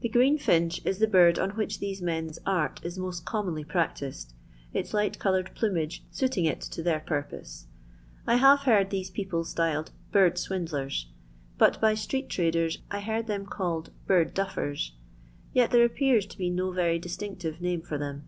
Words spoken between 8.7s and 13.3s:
these people styled" bird swindlers," but by street traders I heard